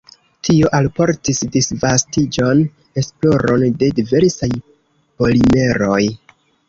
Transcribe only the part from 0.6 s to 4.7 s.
alportis disvastiĝon, esploron de diversaj